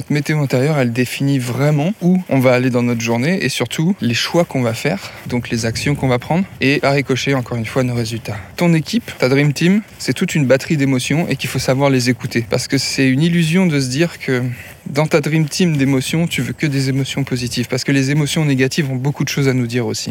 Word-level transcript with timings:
Notre 0.00 0.14
météo 0.14 0.40
intérieure, 0.40 0.78
elle 0.78 0.94
définit 0.94 1.38
vraiment 1.38 1.92
où 2.00 2.22
on 2.30 2.38
va 2.38 2.54
aller 2.54 2.70
dans 2.70 2.82
notre 2.82 3.02
journée 3.02 3.44
et 3.44 3.50
surtout 3.50 3.94
les 4.00 4.14
choix 4.14 4.46
qu'on 4.46 4.62
va 4.62 4.72
faire, 4.72 5.10
donc 5.26 5.50
les 5.50 5.66
actions 5.66 5.94
qu'on 5.94 6.08
va 6.08 6.18
prendre 6.18 6.46
et 6.62 6.80
à 6.82 6.92
ricocher 6.92 7.34
encore 7.34 7.58
une 7.58 7.66
fois 7.66 7.82
nos 7.82 7.92
résultats. 7.92 8.38
Ton 8.56 8.72
équipe, 8.72 9.12
ta 9.18 9.28
Dream 9.28 9.52
Team, 9.52 9.82
c'est 9.98 10.14
toute 10.14 10.34
une 10.34 10.46
batterie 10.46 10.78
d'émotions 10.78 11.28
et 11.28 11.36
qu'il 11.36 11.50
faut 11.50 11.58
savoir 11.58 11.90
les 11.90 12.08
écouter. 12.08 12.46
Parce 12.48 12.66
que 12.66 12.78
c'est 12.78 13.10
une 13.10 13.20
illusion 13.20 13.66
de 13.66 13.78
se 13.78 13.90
dire 13.90 14.18
que 14.18 14.42
dans 14.86 15.06
ta 15.06 15.20
Dream 15.20 15.46
Team 15.46 15.76
d'émotions, 15.76 16.26
tu 16.26 16.40
veux 16.40 16.54
que 16.54 16.66
des 16.66 16.88
émotions 16.88 17.22
positives. 17.22 17.68
Parce 17.68 17.84
que 17.84 17.92
les 17.92 18.10
émotions 18.10 18.46
négatives 18.46 18.90
ont 18.90 18.96
beaucoup 18.96 19.24
de 19.24 19.28
choses 19.28 19.48
à 19.48 19.52
nous 19.52 19.66
dire 19.66 19.86
aussi 19.86 20.10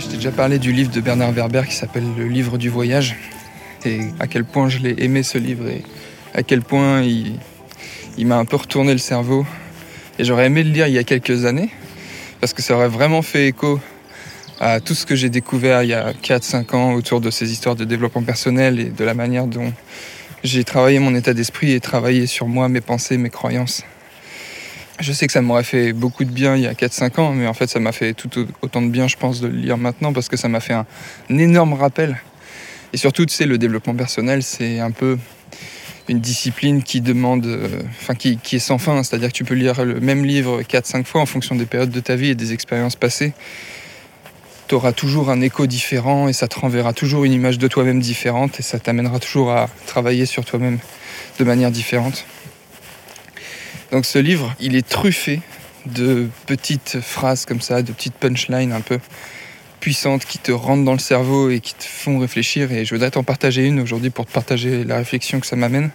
je 0.00 0.06
t'ai 0.06 0.16
déjà 0.16 0.32
parlé 0.32 0.58
du 0.58 0.72
livre 0.72 0.90
de 0.90 1.00
Bernard 1.00 1.32
Werber 1.32 1.62
qui 1.68 1.74
s'appelle 1.74 2.04
Le 2.16 2.26
livre 2.26 2.56
du 2.56 2.70
voyage. 2.70 3.16
Et 3.84 4.00
à 4.20 4.26
quel 4.26 4.44
point 4.44 4.68
je 4.68 4.78
l'ai 4.78 4.94
aimé 4.98 5.22
ce 5.22 5.38
livre 5.38 5.68
et 5.68 5.82
à 6.34 6.42
quel 6.42 6.62
point 6.62 7.02
il, 7.02 8.26
m'a 8.26 8.38
un 8.38 8.44
peu 8.44 8.56
retourné 8.56 8.92
le 8.92 8.98
cerveau. 8.98 9.44
Et 10.18 10.24
j'aurais 10.24 10.46
aimé 10.46 10.62
le 10.62 10.70
lire 10.70 10.86
il 10.86 10.94
y 10.94 10.98
a 10.98 11.04
quelques 11.04 11.44
années 11.44 11.70
parce 12.40 12.52
que 12.52 12.62
ça 12.62 12.74
aurait 12.74 12.88
vraiment 12.88 13.22
fait 13.22 13.48
écho 13.48 13.80
à 14.60 14.80
tout 14.80 14.94
ce 14.94 15.04
que 15.04 15.14
j'ai 15.14 15.28
découvert 15.28 15.82
il 15.82 15.90
y 15.90 15.94
a 15.94 16.12
4-5 16.12 16.74
ans 16.74 16.92
autour 16.94 17.20
de 17.20 17.30
ces 17.30 17.52
histoires 17.52 17.76
de 17.76 17.84
développement 17.84 18.22
personnel 18.22 18.80
et 18.80 18.84
de 18.84 19.04
la 19.04 19.14
manière 19.14 19.46
dont 19.46 19.72
j'ai 20.42 20.64
travaillé 20.64 21.00
mon 21.00 21.14
état 21.14 21.34
d'esprit 21.34 21.72
et 21.72 21.80
travaillé 21.80 22.26
sur 22.26 22.48
moi, 22.48 22.68
mes 22.68 22.80
pensées, 22.80 23.18
mes 23.18 23.30
croyances. 23.30 23.82
Je 25.00 25.12
sais 25.12 25.26
que 25.26 25.32
ça 25.32 25.40
m'aurait 25.40 25.64
fait 25.64 25.92
beaucoup 25.92 26.24
de 26.24 26.30
bien 26.30 26.54
il 26.54 26.62
y 26.62 26.66
a 26.66 26.74
4-5 26.74 27.20
ans, 27.20 27.32
mais 27.32 27.46
en 27.46 27.54
fait 27.54 27.66
ça 27.66 27.80
m'a 27.80 27.92
fait 27.92 28.12
tout 28.12 28.30
autant 28.60 28.82
de 28.82 28.88
bien, 28.88 29.08
je 29.08 29.16
pense, 29.16 29.40
de 29.40 29.48
le 29.48 29.56
lire 29.56 29.78
maintenant 29.78 30.12
parce 30.12 30.28
que 30.28 30.36
ça 30.36 30.48
m'a 30.48 30.60
fait 30.60 30.74
un, 30.74 30.86
énorme 31.30 31.72
rappel. 31.72 32.20
Et 32.92 32.98
surtout, 32.98 33.24
tu 33.24 33.34
sais, 33.34 33.46
le 33.46 33.56
développement 33.56 33.94
personnel, 33.94 34.42
c'est 34.42 34.78
un 34.78 34.90
peu 34.90 35.18
une 36.08 36.20
discipline 36.20 36.82
qui 36.82 37.00
demande, 37.00 37.46
euh, 37.46 37.80
enfin 38.00 38.14
qui, 38.14 38.38
est 38.52 38.58
sans 38.58 38.76
fin, 38.76 39.02
c'est-à-dire 39.02 39.28
que 39.28 39.34
tu 39.34 39.44
peux 39.44 39.54
lire 39.54 39.82
le 39.84 39.98
même 40.00 40.24
livre 40.24 40.62
4-5 40.62 41.04
fois 41.04 41.22
en 41.22 41.26
fonction 41.26 41.54
des 41.54 41.64
périodes 41.64 41.90
de 41.90 42.00
ta 42.00 42.16
vie 42.16 42.28
et 42.28 42.34
des 42.34 42.52
expériences 42.52 42.96
passées. 42.96 43.32
Tu 44.68 44.74
auras 44.74 44.92
toujours 44.92 45.30
un 45.30 45.40
écho 45.40 45.66
différent 45.66 46.28
et 46.28 46.32
ça 46.32 46.48
te 46.48 46.58
renverra 46.58 46.92
toujours 46.92 47.24
une 47.24 47.32
image 47.32 47.58
de 47.58 47.66
toi-même 47.66 48.00
différente 48.00 48.60
et 48.60 48.62
ça 48.62 48.78
t'amènera 48.78 49.18
toujours 49.20 49.52
à 49.52 49.68
travailler 49.86 50.26
sur 50.26 50.44
toi-même 50.44 50.78
de 51.38 51.44
manière 51.44 51.70
différente. 51.70 52.26
Donc 53.92 54.06
ce 54.06 54.18
livre, 54.18 54.54
il 54.58 54.74
est 54.74 54.88
truffé 54.88 55.42
de 55.84 56.28
petites 56.46 57.00
phrases 57.00 57.44
comme 57.44 57.60
ça, 57.60 57.82
de 57.82 57.92
petites 57.92 58.14
punchlines 58.14 58.72
un 58.72 58.80
peu 58.80 58.98
puissantes 59.80 60.24
qui 60.24 60.38
te 60.38 60.50
rentrent 60.50 60.84
dans 60.84 60.92
le 60.92 60.98
cerveau 60.98 61.50
et 61.50 61.60
qui 61.60 61.74
te 61.74 61.84
font 61.84 62.18
réfléchir. 62.18 62.72
Et 62.72 62.86
je 62.86 62.94
voudrais 62.94 63.10
t'en 63.10 63.22
partager 63.22 63.66
une 63.66 63.80
aujourd'hui 63.80 64.10
pour 64.10 64.24
te 64.24 64.32
partager 64.32 64.84
la 64.84 64.96
réflexion 64.96 65.40
que 65.40 65.46
ça 65.46 65.56
m'amène. 65.56 65.90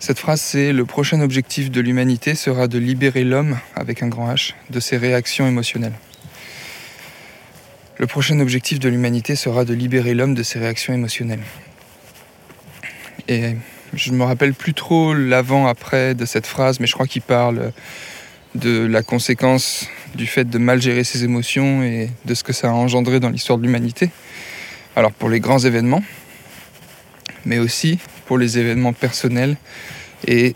Cette 0.00 0.18
phrase, 0.18 0.40
c'est 0.40 0.72
le 0.72 0.84
prochain 0.84 1.20
objectif 1.20 1.70
de 1.70 1.80
l'humanité 1.80 2.34
sera 2.34 2.66
de 2.66 2.78
libérer 2.78 3.22
l'homme, 3.22 3.56
avec 3.76 4.02
un 4.02 4.08
grand 4.08 4.34
H, 4.34 4.54
de 4.70 4.80
ses 4.80 4.96
réactions 4.96 5.46
émotionnelles. 5.46 5.92
Le 7.98 8.08
prochain 8.08 8.40
objectif 8.40 8.80
de 8.80 8.88
l'humanité 8.88 9.36
sera 9.36 9.64
de 9.64 9.74
libérer 9.74 10.14
l'homme 10.14 10.34
de 10.34 10.42
ses 10.42 10.58
réactions 10.58 10.92
émotionnelles. 10.92 11.44
Et 13.28 13.54
je 13.94 14.12
me 14.12 14.24
rappelle 14.24 14.54
plus 14.54 14.74
trop 14.74 15.14
l'avant-après 15.14 16.14
de 16.14 16.24
cette 16.24 16.46
phrase, 16.46 16.80
mais 16.80 16.86
je 16.86 16.94
crois 16.94 17.06
qu'il 17.06 17.22
parle 17.22 17.72
de 18.54 18.86
la 18.86 19.02
conséquence 19.02 19.86
du 20.14 20.26
fait 20.26 20.44
de 20.44 20.58
mal 20.58 20.80
gérer 20.80 21.04
ses 21.04 21.24
émotions 21.24 21.82
et 21.82 22.10
de 22.24 22.34
ce 22.34 22.44
que 22.44 22.52
ça 22.52 22.68
a 22.68 22.72
engendré 22.72 23.20
dans 23.20 23.30
l'histoire 23.30 23.58
de 23.58 23.64
l'humanité. 23.64 24.10
Alors 24.96 25.12
pour 25.12 25.28
les 25.28 25.40
grands 25.40 25.58
événements, 25.58 26.02
mais 27.44 27.58
aussi 27.58 27.98
pour 28.26 28.38
les 28.38 28.58
événements 28.58 28.92
personnels 28.92 29.56
et 30.26 30.54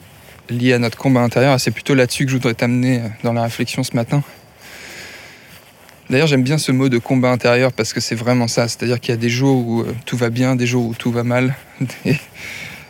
liés 0.50 0.74
à 0.74 0.78
notre 0.78 0.98
combat 0.98 1.20
intérieur. 1.20 1.58
C'est 1.58 1.70
plutôt 1.70 1.94
là-dessus 1.94 2.24
que 2.24 2.30
je 2.30 2.36
voudrais 2.36 2.54
t'amener 2.54 3.02
dans 3.22 3.32
la 3.32 3.42
réflexion 3.42 3.82
ce 3.82 3.96
matin. 3.96 4.22
D'ailleurs, 6.08 6.28
j'aime 6.28 6.44
bien 6.44 6.56
ce 6.56 6.70
mot 6.70 6.88
de 6.88 6.98
combat 6.98 7.32
intérieur 7.32 7.72
parce 7.72 7.92
que 7.92 8.00
c'est 8.00 8.14
vraiment 8.14 8.46
ça. 8.46 8.68
C'est-à-dire 8.68 9.00
qu'il 9.00 9.10
y 9.10 9.18
a 9.18 9.20
des 9.20 9.28
jours 9.28 9.66
où 9.66 9.80
euh, 9.80 9.92
tout 10.04 10.16
va 10.16 10.30
bien, 10.30 10.54
des 10.54 10.66
jours 10.66 10.86
où 10.86 10.94
tout 10.94 11.10
va 11.10 11.24
mal. 11.24 11.56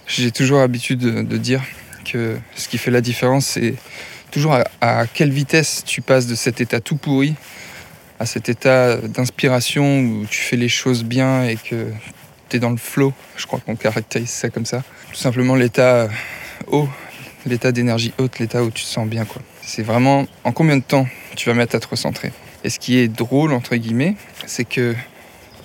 J'ai 0.06 0.31
toujours 0.31 0.61
l'habitude 0.61 1.00
de, 1.00 1.37
dire 1.37 1.62
que 2.05 2.39
ce 2.55 2.69
qui 2.69 2.78
fait 2.78 2.93
la 2.93 3.00
différence, 3.00 3.47
c'est 3.47 3.75
toujours 4.31 4.56
à, 4.81 5.06
quelle 5.06 5.31
vitesse 5.31 5.83
tu 5.84 6.00
passes 6.00 6.27
de 6.27 6.37
cet 6.37 6.61
état 6.61 6.81
tout 6.81 6.97
pourri 6.97 7.34
à 8.19 8.25
cet 8.25 8.49
état 8.49 8.97
d'inspiration 8.97 10.00
où 10.00 10.27
tu 10.31 10.41
fais 10.41 10.56
les 10.56 10.69
choses 10.69 11.05
bien 11.05 11.44
et 11.44 11.56
que 11.56 11.91
tu 12.49 12.56
es 12.56 12.61
dans 12.61 12.71
le 12.71 12.77
flow. 12.77 13.12
Je 13.37 13.47
crois 13.47 13.61
qu'on 13.61 13.77
caractérise 13.77 14.31
ça 14.31 14.49
comme 14.49 14.65
ça. 14.65 14.84
Tout 15.11 15.19
simplement 15.19 15.55
l'état 15.55 16.09
haut, 16.69 16.88
l'état 17.44 17.73
d'énergie 17.73 18.15
haute, 18.19 18.38
l'état 18.38 18.62
où 18.62 18.71
tu 18.71 18.84
te 18.84 18.88
sens 18.88 19.06
bien. 19.09 19.27
C'est 19.61 19.83
vraiment 19.83 20.27
en 20.44 20.53
combien 20.53 20.77
de 20.77 20.83
temps 20.83 21.06
tu 21.34 21.49
vas 21.49 21.55
mettre 21.55 21.75
à 21.75 21.81
te 21.81 21.88
recentrer. 21.88 22.33
Et 22.65 22.71
ce 22.71 22.78
qui 22.78 22.99
est 22.99 23.09
drôle, 23.09 23.53
entre 23.53 23.77
guillemets, 23.77 24.15
c'est 24.47 24.65
que 24.65 24.94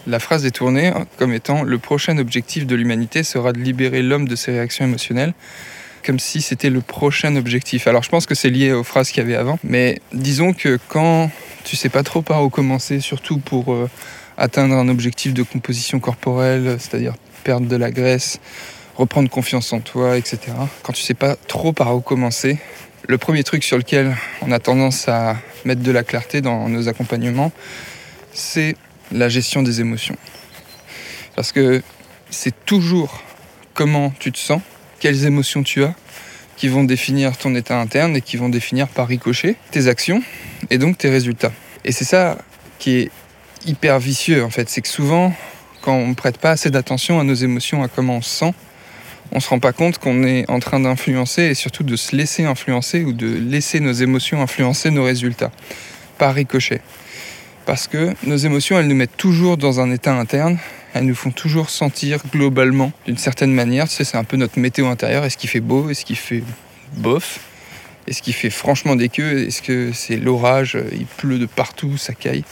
la 0.08 0.20
phrase 0.20 0.46
est 0.46 0.52
tournée 0.52 0.92
comme 1.18 1.34
étant 1.34 1.64
le 1.64 1.78
prochain 1.78 2.18
objectif 2.18 2.66
de 2.66 2.76
l'humanité 2.76 3.24
sera 3.24 3.54
de 3.54 3.60
libérer 3.60 4.02
l'homme 4.02 4.28
de 4.28 4.36
ses 4.36 4.52
réactions 4.52 4.86
émotionnelles, 4.86 5.34
comme 6.04 6.20
si 6.20 6.42
c'était 6.42 6.70
le 6.70 6.82
prochain 6.82 7.36
objectif. 7.36 7.88
Alors 7.88 8.04
je 8.04 8.10
pense 8.10 8.26
que 8.26 8.36
c'est 8.36 8.50
lié 8.50 8.72
aux 8.72 8.84
phrases 8.84 9.10
qu'il 9.10 9.24
y 9.24 9.26
avait 9.26 9.36
avant, 9.36 9.60
mais 9.64 10.02
disons 10.14 10.54
que 10.54 10.80
quand 10.88 11.30
tu 11.64 11.76
sais 11.76 11.90
pas 11.90 12.04
trop 12.04 12.22
par 12.22 12.44
où 12.44 12.50
commencer, 12.50 13.00
surtout 13.00 13.38
pour 13.38 13.74
euh, 13.74 13.90
atteindre 14.38 14.76
un 14.76 14.90
objectif 14.90 15.34
de 15.34 15.44
composition 15.44 16.00
corporelle, 16.00 16.78
c'est-à-dire 16.80 17.14
perdre 17.44 17.68
de 17.68 17.76
la 17.76 17.92
graisse, 17.92 18.40
reprendre 18.96 19.30
confiance 19.30 19.72
en 19.74 19.80
toi, 19.80 20.18
etc. 20.18 20.40
Quand 20.84 20.94
tu 20.94 21.02
sais 21.02 21.14
pas 21.14 21.36
trop 21.48 21.74
par 21.74 21.96
où 21.96 22.02
commencer, 22.02 22.58
le 23.08 23.18
premier 23.18 23.44
truc 23.44 23.64
sur 23.64 23.78
lequel 23.78 24.16
on 24.42 24.52
a 24.52 24.60
tendance 24.60 25.08
à 25.08 25.38
mettre 25.66 25.82
de 25.82 25.92
la 25.92 26.04
clarté 26.04 26.42
dans 26.42 26.70
nos 26.70 26.88
accompagnements, 26.88 27.52
c'est 28.34 28.76
la 29.12 29.30
gestion 29.30 29.64
des 29.64 29.82
émotions. 29.82 30.16
Parce 31.36 31.52
que 31.52 31.82
c'est 32.30 32.66
toujours 32.66 33.24
comment 33.74 34.14
tu 34.20 34.32
te 34.32 34.38
sens, 34.38 34.62
quelles 35.00 35.26
émotions 35.26 35.64
tu 35.64 35.84
as, 35.84 35.94
qui 36.58 36.68
vont 36.68 36.84
définir 36.84 37.38
ton 37.38 37.56
état 37.56 37.80
interne 37.80 38.16
et 38.16 38.22
qui 38.22 38.38
vont 38.38 38.50
définir 38.50 38.88
par 38.88 39.08
ricochet 39.08 39.56
tes 39.72 39.88
actions 39.88 40.22
et 40.70 40.78
donc 40.78 40.98
tes 40.98 41.10
résultats. 41.10 41.52
Et 41.84 41.92
c'est 41.92 42.06
ça 42.06 42.38
qui 42.78 42.98
est 42.98 43.12
hyper 43.66 44.00
vicieux 44.00 44.44
en 44.44 44.50
fait, 44.50 44.70
c'est 44.70 44.82
que 44.82 44.88
souvent 44.88 45.34
quand 45.82 45.96
on 45.96 46.10
ne 46.10 46.14
prête 46.14 46.38
pas 46.38 46.52
assez 46.52 46.70
d'attention 46.70 47.20
à 47.20 47.24
nos 47.24 47.34
émotions, 47.34 47.82
à 47.84 47.88
comment 47.88 48.18
on 48.18 48.22
se 48.22 48.30
sent, 48.30 48.54
on 49.32 49.38
ne 49.38 49.42
se 49.42 49.50
rend 49.50 49.60
pas 49.60 49.74
compte 49.74 49.98
qu'on 49.98 50.24
est 50.24 50.50
en 50.50 50.60
train 50.60 50.80
d'influencer 50.80 51.44
et 51.44 51.54
surtout 51.54 51.84
de 51.84 51.96
se 51.96 52.16
laisser 52.16 52.44
influencer 52.44 53.04
ou 53.04 53.14
de 53.14 53.28
laisser 53.28 53.80
nos 53.80 53.94
émotions 53.94 54.42
influencer 54.42 54.92
nos 54.92 55.04
résultats 55.04 55.52
par 56.18 56.36
ricochet. 56.36 56.82
Parce 57.72 57.88
que 57.88 58.14
nos 58.26 58.36
émotions, 58.36 58.78
elles 58.78 58.88
nous 58.88 58.98
mettent 58.98 59.16
toujours 59.16 59.56
dans 59.56 59.80
un 59.80 59.94
état 59.94 60.14
interne, 60.14 60.58
elles 60.94 61.06
nous 61.06 61.16
font 61.16 61.32
toujours 61.32 61.70
sentir 61.70 62.20
globalement 62.30 62.92
d'une 63.06 63.18
certaine 63.18 63.54
manière. 63.54 63.88
Tu 63.88 63.96
sais, 63.96 64.04
c'est 64.04 64.18
un 64.18 64.26
peu 64.26 64.36
notre 64.36 64.60
météo 64.60 64.88
intérieur. 64.88 65.24
Est-ce 65.24 65.38
qu'il 65.38 65.50
fait 65.50 65.62
beau? 65.62 65.90
Est-ce 65.90 66.04
qu'il 66.04 66.18
fait 66.18 66.44
bof? 66.98 67.40
Est-ce 68.08 68.22
qu'il 68.22 68.34
fait 68.34 68.50
franchement 68.50 68.98
des 68.98 69.08
queues? 69.08 69.48
Est-ce 69.48 69.62
que 69.62 69.92
c'est 69.94 70.18
l'orage? 70.18 70.78
Il 70.92 71.06
pleut 71.06 71.40
de 71.40 71.46
partout, 71.46 71.96
ça 71.96 72.14
caille 72.14 72.44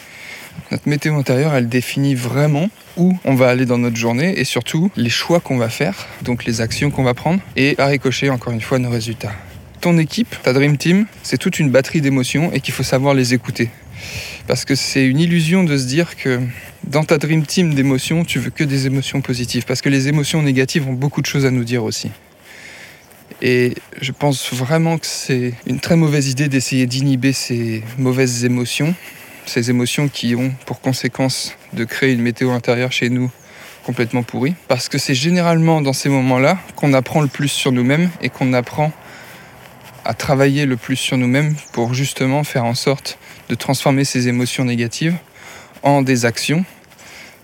Notre 0.71 0.87
météo 0.87 1.17
intérieure, 1.17 1.53
elle 1.53 1.67
définit 1.67 2.15
vraiment 2.15 2.69
où 2.95 3.17
on 3.25 3.35
va 3.35 3.49
aller 3.49 3.65
dans 3.65 3.77
notre 3.77 3.97
journée 3.97 4.39
et 4.39 4.45
surtout 4.45 4.89
les 4.95 5.09
choix 5.09 5.41
qu'on 5.41 5.57
va 5.57 5.67
faire, 5.67 6.07
donc 6.21 6.45
les 6.45 6.61
actions 6.61 6.91
qu'on 6.91 7.03
va 7.03 7.13
prendre 7.13 7.41
et 7.57 7.75
à 7.77 7.87
ricocher 7.87 8.29
encore 8.29 8.53
une 8.53 8.61
fois 8.61 8.79
nos 8.79 8.89
résultats. 8.89 9.33
Ton 9.81 9.97
équipe, 9.97 10.33
ta 10.43 10.53
Dream 10.53 10.77
Team, 10.77 11.07
c'est 11.23 11.37
toute 11.37 11.59
une 11.59 11.71
batterie 11.71 11.99
d'émotions 11.99 12.53
et 12.53 12.61
qu'il 12.61 12.73
faut 12.73 12.83
savoir 12.83 13.13
les 13.13 13.33
écouter. 13.33 13.69
Parce 14.47 14.65
que 14.65 14.75
c'est 14.75 15.05
une 15.05 15.19
illusion 15.19 15.63
de 15.63 15.77
se 15.77 15.85
dire 15.85 16.15
que 16.15 16.39
dans 16.87 17.03
ta 17.03 17.17
Dream 17.17 17.45
Team 17.45 17.73
d'émotions, 17.73 18.25
tu 18.25 18.39
veux 18.39 18.49
que 18.49 18.63
des 18.63 18.87
émotions 18.87 19.21
positives. 19.21 19.65
Parce 19.65 19.81
que 19.81 19.89
les 19.89 20.07
émotions 20.07 20.41
négatives 20.41 20.87
ont 20.87 20.93
beaucoup 20.93 21.21
de 21.21 21.25
choses 21.27 21.45
à 21.45 21.51
nous 21.51 21.63
dire 21.63 21.83
aussi. 21.83 22.09
Et 23.41 23.75
je 24.01 24.11
pense 24.11 24.53
vraiment 24.53 24.97
que 24.97 25.05
c'est 25.05 25.53
une 25.65 25.79
très 25.79 25.95
mauvaise 25.95 26.29
idée 26.29 26.49
d'essayer 26.49 26.87
d'inhiber 26.87 27.31
ces 27.31 27.83
mauvaises 27.97 28.43
émotions, 28.43 28.93
ces 29.45 29.69
émotions 29.69 30.09
qui 30.09 30.35
ont 30.35 30.51
pour 30.65 30.81
conséquence 30.81 31.55
de 31.73 31.85
créer 31.85 32.13
une 32.13 32.21
météo 32.21 32.51
intérieure 32.51 32.91
chez 32.91 33.09
nous 33.09 33.31
complètement 33.85 34.23
pourrie. 34.23 34.55
Parce 34.67 34.89
que 34.89 34.97
c'est 34.97 35.15
généralement 35.15 35.81
dans 35.81 35.93
ces 35.93 36.09
moments-là 36.09 36.57
qu'on 36.75 36.93
apprend 36.93 37.21
le 37.21 37.27
plus 37.27 37.47
sur 37.47 37.71
nous-mêmes 37.71 38.09
et 38.21 38.29
qu'on 38.29 38.53
apprend 38.53 38.91
à 40.05 40.13
travailler 40.13 40.65
le 40.65 40.77
plus 40.77 40.95
sur 40.95 41.17
nous-mêmes 41.17 41.55
pour 41.71 41.93
justement 41.93 42.43
faire 42.43 42.65
en 42.65 42.75
sorte 42.75 43.17
de 43.49 43.55
transformer 43.55 44.05
ces 44.05 44.27
émotions 44.27 44.63
négatives 44.63 45.15
en 45.83 46.01
des 46.01 46.25
actions 46.25 46.63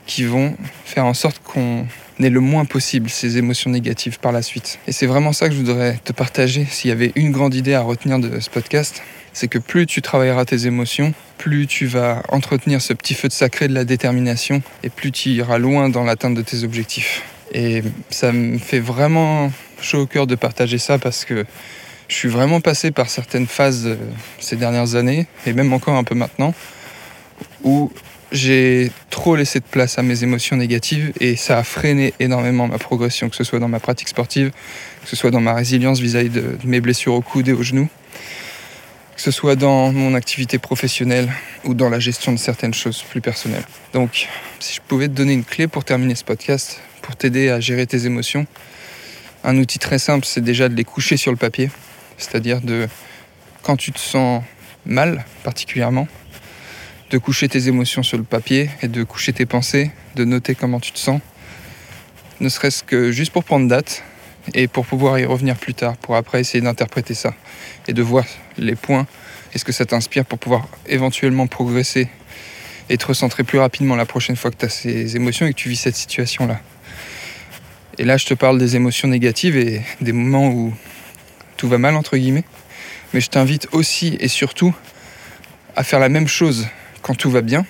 qui 0.05 0.23
vont 0.23 0.55
faire 0.85 1.05
en 1.05 1.13
sorte 1.13 1.41
qu'on 1.43 1.87
ait 2.19 2.29
le 2.29 2.39
moins 2.39 2.65
possible 2.65 3.09
ces 3.09 3.37
émotions 3.37 3.69
négatives 3.71 4.19
par 4.19 4.31
la 4.31 4.41
suite. 4.41 4.79
Et 4.87 4.91
c'est 4.91 5.07
vraiment 5.07 5.33
ça 5.33 5.49
que 5.49 5.55
je 5.55 5.59
voudrais 5.59 5.99
te 6.03 6.13
partager. 6.13 6.65
S'il 6.69 6.89
y 6.89 6.93
avait 6.93 7.11
une 7.15 7.31
grande 7.31 7.55
idée 7.55 7.73
à 7.73 7.81
retenir 7.81 8.19
de 8.19 8.39
ce 8.39 8.49
podcast, 8.49 9.01
c'est 9.33 9.47
que 9.47 9.57
plus 9.57 9.85
tu 9.85 10.01
travailleras 10.01 10.45
tes 10.45 10.67
émotions, 10.67 11.13
plus 11.37 11.67
tu 11.67 11.87
vas 11.87 12.23
entretenir 12.29 12.81
ce 12.81 12.93
petit 12.93 13.15
feu 13.15 13.27
de 13.27 13.33
sacré 13.33 13.67
de 13.67 13.73
la 13.73 13.83
détermination 13.83 14.61
et 14.83 14.89
plus 14.89 15.11
tu 15.11 15.29
iras 15.29 15.57
loin 15.57 15.89
dans 15.89 16.03
l'atteinte 16.03 16.35
de 16.35 16.41
tes 16.41 16.63
objectifs. 16.63 17.23
Et 17.51 17.83
ça 18.09 18.31
me 18.31 18.57
fait 18.57 18.79
vraiment 18.79 19.51
chaud 19.81 20.01
au 20.01 20.05
cœur 20.05 20.27
de 20.27 20.35
partager 20.35 20.77
ça 20.77 20.97
parce 20.99 21.25
que 21.25 21.45
je 22.07 22.15
suis 22.15 22.29
vraiment 22.29 22.61
passé 22.61 22.91
par 22.91 23.09
certaines 23.09 23.47
phases 23.47 23.87
euh, 23.87 23.95
ces 24.39 24.55
dernières 24.55 24.95
années, 24.95 25.27
et 25.45 25.53
même 25.53 25.73
encore 25.73 25.95
un 25.95 26.03
peu 26.03 26.15
maintenant, 26.15 26.53
où 27.63 27.91
j'ai 28.31 28.91
trop 29.09 29.35
laissé 29.35 29.59
de 29.59 29.65
place 29.65 29.97
à 29.97 30.03
mes 30.03 30.23
émotions 30.23 30.57
négatives 30.57 31.13
et 31.19 31.35
ça 31.35 31.59
a 31.59 31.63
freiné 31.63 32.13
énormément 32.19 32.67
ma 32.67 32.77
progression, 32.77 33.29
que 33.29 33.35
ce 33.35 33.43
soit 33.43 33.59
dans 33.59 33.67
ma 33.67 33.79
pratique 33.79 34.07
sportive, 34.07 34.51
que 35.03 35.09
ce 35.09 35.15
soit 35.15 35.31
dans 35.31 35.41
ma 35.41 35.53
résilience 35.53 35.99
vis-à-vis 35.99 36.29
de 36.29 36.57
mes 36.63 36.81
blessures 36.81 37.13
au 37.13 37.21
coude 37.21 37.47
et 37.47 37.53
aux 37.53 37.63
genoux, 37.63 37.87
que 39.15 39.21
ce 39.21 39.31
soit 39.31 39.55
dans 39.55 39.91
mon 39.91 40.15
activité 40.15 40.57
professionnelle 40.57 41.31
ou 41.63 41.73
dans 41.73 41.89
la 41.89 41.99
gestion 41.99 42.33
de 42.33 42.37
certaines 42.37 42.73
choses 42.73 43.03
plus 43.03 43.21
personnelles. 43.21 43.65
Donc, 43.93 44.27
si 44.59 44.75
je 44.75 44.81
pouvais 44.85 45.07
te 45.07 45.13
donner 45.13 45.33
une 45.33 45.45
clé 45.45 45.67
pour 45.67 45.85
terminer 45.85 46.15
ce 46.15 46.23
podcast, 46.23 46.81
pour 47.01 47.15
t'aider 47.15 47.49
à 47.49 47.59
gérer 47.59 47.87
tes 47.87 48.05
émotions, 48.05 48.45
un 49.43 49.57
outil 49.57 49.79
très 49.79 49.99
simple, 49.99 50.25
c'est 50.25 50.43
déjà 50.43 50.67
de 50.67 50.75
les 50.75 50.83
coucher 50.83 51.17
sur 51.17 51.31
le 51.31 51.37
papier. 51.37 51.69
C'est-à-dire 52.17 52.61
de, 52.61 52.87
quand 53.63 53.75
tu 53.75 53.91
te 53.91 53.99
sens 53.99 54.43
mal 54.85 55.25
particulièrement, 55.43 56.07
de 57.09 57.17
coucher 57.17 57.47
tes 57.47 57.67
émotions 57.67 58.03
sur 58.03 58.17
le 58.17 58.23
papier 58.23 58.69
et 58.81 58.87
de 58.87 59.03
coucher 59.03 59.33
tes 59.33 59.45
pensées, 59.45 59.91
de 60.15 60.25
noter 60.25 60.55
comment 60.55 60.79
tu 60.79 60.91
te 60.91 60.99
sens, 60.99 61.21
ne 62.39 62.49
serait-ce 62.49 62.83
que 62.83 63.11
juste 63.11 63.31
pour 63.31 63.43
prendre 63.43 63.67
date 63.67 64.03
et 64.53 64.67
pour 64.67 64.85
pouvoir 64.85 65.17
y 65.19 65.25
revenir 65.25 65.55
plus 65.55 65.73
tard, 65.73 65.97
pour 65.97 66.15
après 66.15 66.39
essayer 66.39 66.61
d'interpréter 66.61 67.13
ça 67.13 67.33
et 67.87 67.93
de 67.93 68.01
voir 68.01 68.25
les 68.57 68.75
points 68.75 69.07
et 69.53 69.57
ce 69.57 69.65
que 69.65 69.71
ça 69.71 69.85
t'inspire 69.85 70.25
pour 70.25 70.37
pouvoir 70.37 70.67
éventuellement 70.85 71.47
progresser 71.47 72.09
et 72.89 72.97
te 72.97 73.05
recentrer 73.05 73.43
plus 73.43 73.57
rapidement 73.57 73.95
la 73.95 74.05
prochaine 74.05 74.35
fois 74.35 74.51
que 74.51 74.57
tu 74.57 74.65
as 74.65 74.69
ces 74.69 75.15
émotions 75.15 75.45
et 75.45 75.53
que 75.53 75.57
tu 75.57 75.69
vis 75.69 75.77
cette 75.77 75.95
situation-là. 75.95 76.59
Et 77.97 78.03
là, 78.03 78.17
je 78.17 78.25
te 78.25 78.33
parle 78.33 78.59
des 78.59 78.75
émotions 78.75 79.07
négatives 79.07 79.55
et 79.55 79.81
des 80.01 80.11
moments 80.11 80.49
où 80.49 80.73
tout 81.57 81.67
va 81.67 81.77
mal, 81.77 81.95
entre 81.95 82.17
guillemets. 82.17 82.43
Mais 83.13 83.21
je 83.21 83.29
t'invite 83.29 83.67
aussi 83.71 84.17
et 84.19 84.27
surtout 84.27 84.75
à 85.75 85.83
faire 85.83 85.99
la 85.99 86.09
même 86.09 86.27
chose 86.27 86.67
quand 87.01 87.15
tout 87.15 87.29
va 87.29 87.41
bien 87.41 87.65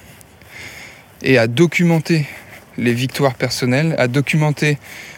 et 1.21 1.37
à 1.37 1.47
documenter 1.47 2.25
les 2.77 2.93
victoires 2.93 3.35
personnelles, 3.35 3.95
à 3.97 4.07
documenter 4.07 4.77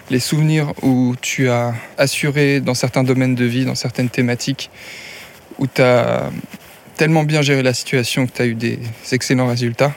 les 0.10 0.20
souvenirs 0.20 0.74
où 0.84 1.16
tu 1.22 1.50
as 1.50 1.74
assuré 1.98 2.62
dans 2.62 2.74
certains 2.74 3.04
domaines 3.04 3.36
de 3.36 3.46
vie, 3.46 3.66
dans 3.66 3.76
certaines 3.76 4.10
thématiques, 4.10 4.70
où 5.60 5.68
tu 5.68 5.82
as 5.82 6.30
tellement 6.96 7.24
bien 7.24 7.42
géré 7.42 7.64
la 7.64 7.74
situation 7.74 8.26
que 8.26 8.32
tu 8.32 8.42
as 8.42 8.46
eu 8.46 8.56
des 8.56 8.80
excellents 9.12 9.48
résultats. 9.48 9.94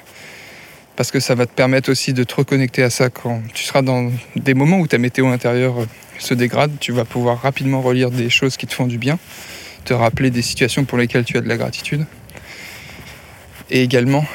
Parce 1.01 1.13
que 1.13 1.21
ça 1.21 1.35
va 1.35 1.47
te 1.47 1.55
permettre 1.55 1.91
aussi 1.91 2.13
de 2.13 2.25
te 2.25 2.35
reconnecter 2.35 2.83
à 2.83 2.91
ça 2.91 3.09
quand 3.09 3.41
tu 3.55 3.65
seras 3.65 3.81
dans 3.81 4.13
des 4.37 4.53
moments 4.53 4.81
où 4.81 4.87
ta 4.87 4.99
météo 4.99 5.29
intérieure 5.29 5.87
se 6.19 6.35
dégrade, 6.35 6.73
tu 6.79 6.93
vas 6.93 7.07
pouvoir 7.07 7.41
rapidement 7.41 7.81
relire 7.81 8.11
des 8.11 8.29
choses 8.29 8.59
qui 8.59 8.67
te 8.67 8.75
font 8.75 8.87
du 8.87 8.99
bien, 8.99 9.19
te 9.87 9.95
rappeler 9.95 10.29
des 10.29 10.43
situations 10.43 10.85
pour 10.85 10.99
lesquelles 10.99 11.25
tu 11.25 11.39
as 11.39 11.41
de 11.41 11.49
la 11.49 11.57
gratitude. 11.57 12.05
Et 13.71 13.83
également, 13.83 14.27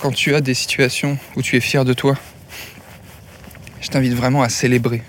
quand 0.00 0.10
tu 0.10 0.34
as 0.34 0.40
des 0.40 0.54
situations 0.54 1.18
où 1.36 1.42
tu 1.42 1.54
es 1.54 1.60
fier 1.60 1.84
de 1.84 1.92
toi, 1.92 2.18
je 3.80 3.86
t'invite 3.86 4.14
vraiment 4.14 4.42
à 4.42 4.48
célébrer. 4.48 5.02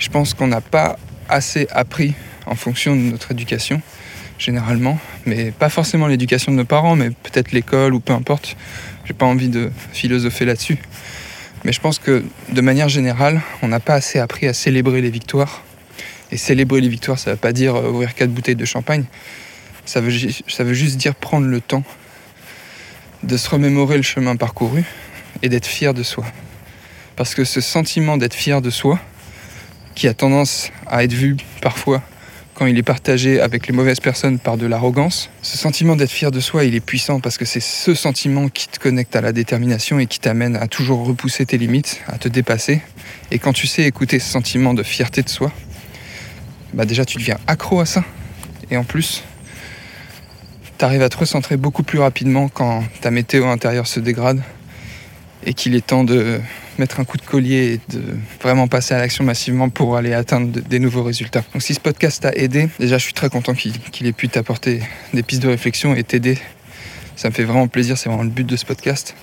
Je 0.00 0.08
pense 0.08 0.34
qu'on 0.34 0.48
n'a 0.48 0.60
pas 0.60 0.98
assez 1.28 1.68
appris 1.70 2.14
en 2.46 2.56
fonction 2.56 2.96
de 2.96 3.00
notre 3.02 3.30
éducation, 3.30 3.80
généralement, 4.38 4.98
mais 5.24 5.52
pas 5.52 5.68
forcément 5.68 6.08
l'éducation 6.08 6.50
de 6.50 6.56
nos 6.56 6.64
parents, 6.64 6.96
mais 6.96 7.10
peut-être 7.10 7.52
l'école 7.52 7.94
ou 7.94 8.00
peu 8.00 8.12
importe. 8.12 8.56
J'ai 9.04 9.14
pas 9.14 9.26
envie 9.26 9.48
de 9.48 9.70
philosopher 9.92 10.44
là-dessus. 10.44 10.78
Mais 11.64 11.72
je 11.72 11.80
pense 11.80 11.98
que 11.98 12.24
de 12.50 12.60
manière 12.60 12.88
générale, 12.88 13.40
on 13.62 13.68
n'a 13.68 13.80
pas 13.80 13.94
assez 13.94 14.18
appris 14.18 14.46
à 14.46 14.52
célébrer 14.52 15.00
les 15.00 15.10
victoires. 15.10 15.62
Et 16.30 16.36
célébrer 16.36 16.80
les 16.80 16.88
victoires, 16.88 17.18
ça 17.18 17.30
ne 17.30 17.34
veut 17.34 17.40
pas 17.40 17.52
dire 17.52 17.76
euh, 17.76 17.90
ouvrir 17.90 18.14
quatre 18.14 18.30
bouteilles 18.30 18.56
de 18.56 18.64
champagne. 18.64 19.04
Ça 19.84 20.00
veut, 20.00 20.12
ça 20.48 20.64
veut 20.64 20.74
juste 20.74 20.96
dire 20.96 21.14
prendre 21.14 21.46
le 21.46 21.60
temps 21.60 21.84
de 23.22 23.36
se 23.36 23.48
remémorer 23.48 23.96
le 23.96 24.02
chemin 24.02 24.36
parcouru 24.36 24.84
et 25.42 25.48
d'être 25.48 25.66
fier 25.66 25.94
de 25.94 26.02
soi. 26.02 26.24
Parce 27.16 27.34
que 27.34 27.44
ce 27.44 27.60
sentiment 27.60 28.16
d'être 28.16 28.34
fier 28.34 28.60
de 28.60 28.70
soi, 28.70 28.98
qui 29.94 30.08
a 30.08 30.14
tendance 30.14 30.70
à 30.86 31.04
être 31.04 31.12
vu 31.12 31.36
parfois 31.60 32.02
quand 32.54 32.66
il 32.66 32.78
est 32.78 32.84
partagé 32.84 33.40
avec 33.40 33.66
les 33.66 33.72
mauvaises 33.72 34.00
personnes 34.00 34.38
par 34.38 34.56
de 34.56 34.66
l'arrogance. 34.66 35.28
Ce 35.42 35.58
sentiment 35.58 35.96
d'être 35.96 36.10
fier 36.10 36.30
de 36.30 36.40
soi, 36.40 36.64
il 36.64 36.74
est 36.74 36.80
puissant 36.80 37.20
parce 37.20 37.36
que 37.36 37.44
c'est 37.44 37.60
ce 37.60 37.94
sentiment 37.94 38.48
qui 38.48 38.68
te 38.68 38.78
connecte 38.78 39.16
à 39.16 39.20
la 39.20 39.32
détermination 39.32 39.98
et 39.98 40.06
qui 40.06 40.20
t'amène 40.20 40.56
à 40.56 40.68
toujours 40.68 41.04
repousser 41.04 41.46
tes 41.46 41.58
limites, 41.58 42.00
à 42.06 42.18
te 42.18 42.28
dépasser. 42.28 42.80
Et 43.30 43.38
quand 43.38 43.52
tu 43.52 43.66
sais 43.66 43.82
écouter 43.82 44.18
ce 44.18 44.30
sentiment 44.30 44.72
de 44.72 44.82
fierté 44.82 45.22
de 45.22 45.28
soi, 45.28 45.52
bah 46.72 46.84
déjà 46.84 47.04
tu 47.04 47.18
deviens 47.18 47.38
accro 47.46 47.80
à 47.80 47.86
ça. 47.86 48.04
Et 48.70 48.76
en 48.76 48.84
plus, 48.84 49.24
tu 50.78 50.84
arrives 50.84 51.02
à 51.02 51.08
te 51.08 51.16
recentrer 51.16 51.56
beaucoup 51.56 51.82
plus 51.82 51.98
rapidement 51.98 52.48
quand 52.48 52.84
ta 53.00 53.10
météo 53.10 53.46
intérieure 53.46 53.86
se 53.86 54.00
dégrade 54.00 54.40
et 55.44 55.54
qu'il 55.54 55.74
est 55.74 55.86
temps 55.86 56.04
de 56.04 56.40
mettre 56.78 57.00
un 57.00 57.04
coup 57.04 57.16
de 57.16 57.22
collier 57.22 57.74
et 57.74 57.92
de 57.92 58.02
vraiment 58.42 58.68
passer 58.68 58.94
à 58.94 58.98
l'action 58.98 59.24
massivement 59.24 59.68
pour 59.68 59.96
aller 59.96 60.12
atteindre 60.12 60.48
des 60.48 60.78
nouveaux 60.78 61.02
résultats. 61.02 61.44
Donc 61.52 61.62
si 61.62 61.74
ce 61.74 61.80
podcast 61.80 62.22
t'a 62.22 62.32
aidé, 62.32 62.68
déjà 62.78 62.98
je 62.98 63.04
suis 63.04 63.12
très 63.12 63.28
content 63.28 63.54
qu'il 63.54 64.06
ait 64.06 64.12
pu 64.12 64.28
t'apporter 64.28 64.80
des 65.12 65.22
pistes 65.22 65.42
de 65.42 65.48
réflexion 65.48 65.94
et 65.94 66.02
t'aider. 66.02 66.38
Ça 67.16 67.28
me 67.28 67.34
fait 67.34 67.44
vraiment 67.44 67.68
plaisir, 67.68 67.96
c'est 67.96 68.08
vraiment 68.08 68.24
le 68.24 68.30
but 68.30 68.46
de 68.46 68.56
ce 68.56 68.64
podcast. 68.64 69.14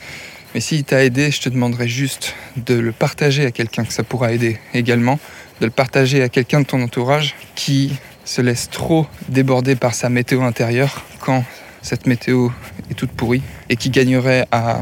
Mais 0.54 0.60
s'il 0.60 0.84
t'a 0.84 1.04
aidé, 1.04 1.32
je 1.32 1.42
te 1.42 1.50
demanderai 1.50 1.88
juste 1.88 2.36
de 2.58 2.74
le 2.74 2.92
partager 2.92 3.46
à 3.46 3.52
quelqu'un 3.52 3.86
que 3.86 3.94
ça 3.94 4.04
pourra 4.04 4.34
aider 4.34 4.60
également, 4.74 5.20
de 5.60 5.66
le 5.66 5.72
partager 5.72 6.22
à 6.22 6.30
quelqu'un 6.30 6.62
de 6.62 6.66
ton 6.66 6.82
entourage 6.82 7.36
qui 7.56 7.94
se 8.26 8.42
laisse 8.42 8.70
trop 8.70 9.08
déborder 9.30 9.76
par 9.76 9.94
sa 9.94 10.10
météo 10.10 10.42
intérieure 10.44 11.06
quand 11.20 11.44
cette 11.82 12.06
météo 12.06 12.50
est 12.90 12.94
toute 12.94 13.12
pourrie 13.12 13.42
et 13.70 13.76
qui 13.76 13.90
gagnerait 13.90 14.46
à 14.52 14.82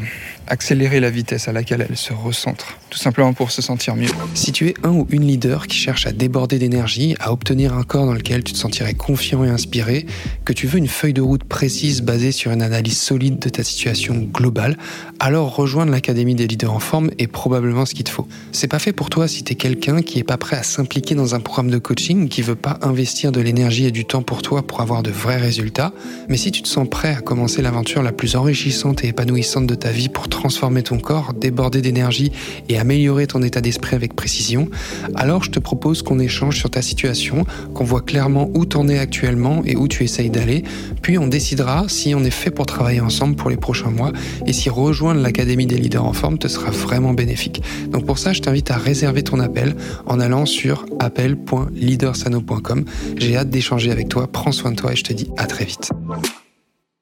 accélérer 0.49 0.99
la 0.99 1.09
vitesse 1.09 1.47
à 1.47 1.53
laquelle 1.53 1.85
elle 1.87 1.97
se 1.97 2.13
recentre, 2.13 2.78
tout 2.89 2.97
simplement 2.97 3.33
pour 3.33 3.51
se 3.51 3.61
sentir 3.61 3.95
mieux. 3.95 4.09
Si 4.33 4.51
tu 4.51 4.67
es 4.67 4.73
un 4.83 4.91
ou 4.91 5.07
une 5.09 5.25
leader 5.25 5.67
qui 5.67 5.77
cherche 5.77 6.07
à 6.07 6.11
déborder 6.11 6.59
d'énergie, 6.59 7.15
à 7.19 7.31
obtenir 7.31 7.73
un 7.73 7.83
corps 7.83 8.05
dans 8.05 8.13
lequel 8.13 8.43
tu 8.43 8.53
te 8.53 8.57
sentirais 8.57 8.93
confiant 8.93 9.43
et 9.43 9.49
inspiré, 9.49 10.05
que 10.45 10.53
tu 10.53 10.67
veux 10.67 10.77
une 10.77 10.87
feuille 10.87 11.13
de 11.13 11.21
route 11.21 11.43
précise 11.43 12.01
basée 12.01 12.31
sur 12.31 12.51
une 12.51 12.61
analyse 12.61 12.97
solide 12.97 13.39
de 13.39 13.49
ta 13.49 13.63
situation 13.63 14.15
globale, 14.15 14.77
alors 15.19 15.55
rejoindre 15.55 15.91
l'Académie 15.91 16.35
des 16.35 16.47
leaders 16.47 16.73
en 16.73 16.79
forme 16.79 17.11
est 17.17 17.27
probablement 17.27 17.85
ce 17.85 17.93
qu'il 17.93 18.03
te 18.03 18.09
faut. 18.09 18.27
C'est 18.51 18.67
pas 18.67 18.79
fait 18.79 18.93
pour 18.93 19.09
toi 19.09 19.27
si 19.27 19.43
tu 19.43 19.53
es 19.53 19.55
quelqu'un 19.55 20.01
qui 20.01 20.19
est 20.19 20.23
pas 20.23 20.37
prêt 20.37 20.57
à 20.57 20.63
s'impliquer 20.63 21.15
dans 21.15 21.35
un 21.35 21.39
programme 21.39 21.71
de 21.71 21.77
coaching, 21.77 22.27
qui 22.27 22.41
veut 22.41 22.55
pas 22.55 22.79
investir 22.81 23.31
de 23.31 23.41
l'énergie 23.41 23.85
et 23.85 23.91
du 23.91 24.05
temps 24.05 24.23
pour 24.23 24.41
toi 24.41 24.65
pour 24.65 24.81
avoir 24.81 25.03
de 25.03 25.11
vrais 25.11 25.37
résultats, 25.37 25.93
mais 26.27 26.37
si 26.37 26.51
tu 26.51 26.61
te 26.61 26.67
sens 26.67 26.87
prêt 26.89 27.15
à 27.15 27.21
commencer 27.21 27.61
l'aventure 27.61 28.01
la 28.01 28.11
plus 28.11 28.35
enrichissante 28.35 29.03
et 29.03 29.09
épanouissante 29.09 29.67
de 29.67 29.75
ta 29.75 29.91
vie 29.91 30.09
pour 30.09 30.29
transformer 30.29 30.83
ton 30.83 30.99
corps, 30.99 31.33
déborder 31.33 31.81
d'énergie 31.81 32.31
et 32.67 32.78
améliorer 32.79 33.27
ton 33.27 33.43
état 33.43 33.61
d'esprit 33.61 33.95
avec 33.95 34.15
précision, 34.15 34.69
alors 35.15 35.43
je 35.43 35.51
te 35.51 35.59
propose 35.59 36.01
qu'on 36.01 36.19
échange 36.19 36.57
sur 36.57 36.69
ta 36.69 36.81
situation, 36.81 37.45
qu'on 37.73 37.83
voit 37.83 38.01
clairement 38.01 38.49
où 38.53 38.65
t'en 38.65 38.87
es 38.87 38.97
actuellement 38.97 39.61
et 39.65 39.75
où 39.75 39.87
tu 39.87 40.03
essayes 40.03 40.29
d'aller, 40.29 40.63
puis 41.01 41.17
on 41.17 41.27
décidera 41.27 41.85
si 41.87 42.15
on 42.15 42.23
est 42.23 42.29
fait 42.29 42.51
pour 42.51 42.65
travailler 42.65 43.01
ensemble 43.01 43.35
pour 43.35 43.49
les 43.49 43.57
prochains 43.57 43.91
mois 43.91 44.11
et 44.45 44.53
si 44.53 44.69
rejoindre 44.69 45.21
l'Académie 45.21 45.65
des 45.65 45.77
leaders 45.77 46.05
en 46.05 46.13
forme 46.13 46.37
te 46.37 46.47
sera 46.47 46.71
vraiment 46.71 47.13
bénéfique. 47.13 47.61
Donc 47.91 48.05
pour 48.05 48.17
ça, 48.17 48.33
je 48.33 48.41
t'invite 48.41 48.71
à 48.71 48.77
réserver 48.77 49.23
ton 49.23 49.39
appel 49.39 49.75
en 50.05 50.19
allant 50.19 50.45
sur 50.45 50.85
appel.leadersano.com. 50.99 52.85
J'ai 53.17 53.37
hâte 53.37 53.49
d'échanger 53.49 53.91
avec 53.91 54.09
toi, 54.09 54.27
prends 54.31 54.51
soin 54.51 54.71
de 54.71 54.75
toi 54.75 54.93
et 54.93 54.95
je 54.95 55.03
te 55.03 55.13
dis 55.13 55.29
à 55.37 55.45
très 55.45 55.65
vite. 55.65 55.91